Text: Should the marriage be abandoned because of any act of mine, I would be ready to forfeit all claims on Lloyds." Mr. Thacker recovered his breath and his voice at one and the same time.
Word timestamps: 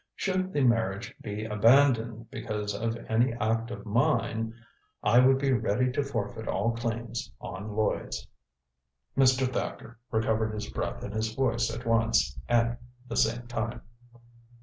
Should 0.15 0.51
the 0.51 0.63
marriage 0.63 1.13
be 1.21 1.45
abandoned 1.45 2.31
because 2.31 2.73
of 2.73 2.97
any 3.07 3.33
act 3.33 3.69
of 3.69 3.85
mine, 3.85 4.55
I 5.03 5.19
would 5.19 5.37
be 5.37 5.53
ready 5.53 5.91
to 5.91 6.01
forfeit 6.01 6.47
all 6.47 6.71
claims 6.71 7.31
on 7.39 7.75
Lloyds." 7.75 8.27
Mr. 9.15 9.47
Thacker 9.47 9.99
recovered 10.09 10.55
his 10.55 10.71
breath 10.71 11.03
and 11.03 11.13
his 11.13 11.35
voice 11.35 11.69
at 11.69 11.85
one 11.85 12.13
and 12.49 12.77
the 13.07 13.15
same 13.15 13.45
time. 13.45 13.83